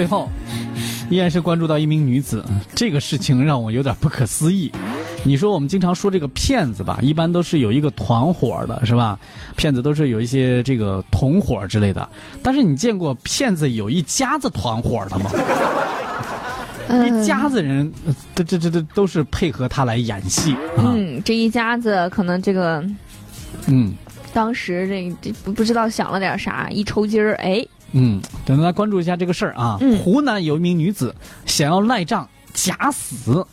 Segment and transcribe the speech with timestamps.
[0.00, 0.30] 最后，
[1.10, 2.42] 依然是关注到一名女子，
[2.74, 4.72] 这个事情让我有点不可思议。
[5.24, 9.18] 你说我们经常说这个骗子吧，一般都是有一个团伙的，是吧？
[9.56, 12.08] 骗子都是有一些这个同伙之类的。
[12.42, 15.30] 但是你见过骗子有一家子团伙的吗？
[17.06, 17.92] 一家子人，
[18.34, 20.96] 这这这这都是配合他来演戏啊。
[20.96, 22.82] 嗯，这一家子可能这个，
[23.66, 23.92] 嗯，
[24.32, 27.62] 当时这这不不知道想了点啥，一抽筋儿，哎，
[27.92, 29.78] 嗯，等大家关注一下这个事儿啊。
[29.80, 31.14] 嗯湖南有一名女子
[31.46, 33.46] 想要赖账假死，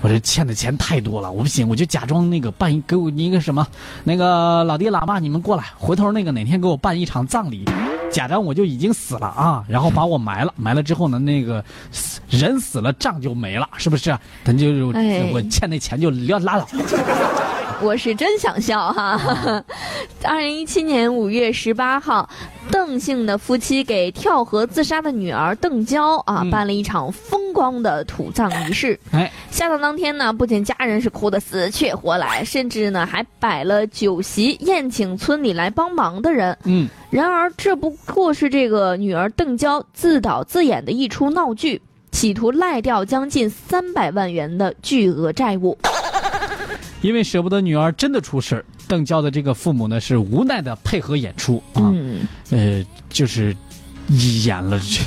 [0.00, 3.66] 我这欠的钱太多了，我不行，我就假装那个办一给我一个什么，
[4.04, 7.64] 那个老爹老爸你们过来，回头那个哪天给我办一场葬礼。
[8.12, 14.16] 假装我就已经死了啊，然后把我埋了， 埋了之后呢，那个死人死了，账就没了，是不是？
[14.44, 16.68] 咱就哎我欠那钱就要拉倒。
[17.82, 19.62] 我是真想笑哈！
[20.22, 22.28] 二零一七年五月十八号，
[22.70, 28.98] 邓姓的夫妻给跳河自杀的女儿邓娇啊、嗯办了一场风光的土葬仪式。
[29.10, 36.56] 哎，下葬当天呢，不仅家人是哭得死去活来，甚至呢还摆了酒席宴请村里来帮忙的人。
[36.64, 45.76] 嗯，然而，这不过是这个女儿邓娇自导自演的一出闹剧，企图赖掉将近三百万元的巨额债务。
[47.04, 51.92] 因为舍不得女儿真的出事儿，邓娇的这个父母呢是无奈的配合演出啊。
[51.92, 53.54] 嗯，呃，就是
[54.46, 55.02] 演了这。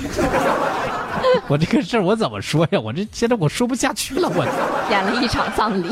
[1.49, 2.79] 我这个事儿我怎么说呀？
[2.79, 4.45] 我这现在我说不下去了，我。
[4.91, 5.87] 演了一场葬礼。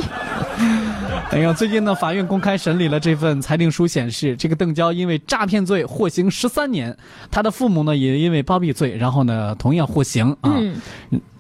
[1.31, 6.95] 哎呀，最近呢，法院公开审理了这份裁定书，显示这个邓娇因为诈骗罪获刑十三年，
[7.31, 10.53] 她的父母呢也因为包庇罪，然后呢同样获刑啊。
[10.58, 10.75] 嗯，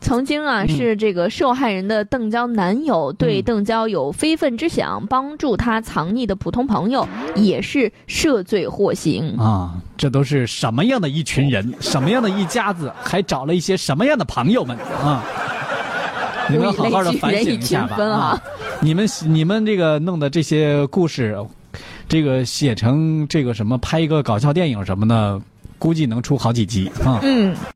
[0.01, 9.35] 曾经啊、是这个受害人的邓娇男友对嗯邓娇有非分之想，帮助她藏匿的普通朋友也是涉罪获刑。
[9.37, 15.23] 啊，这都是什么样的一群人，什么样的一家子，还找了一些什么样的朋友们啊？
[16.47, 18.41] 你们好好的反省一下吧啊！
[18.81, 21.35] 你们你们这个弄的这些故事，
[22.07, 25.41] 这个写成这个什么拍一个搞笑电影什么的，
[25.79, 27.19] 估计能出好几集啊！
[27.23, 27.55] 嗯。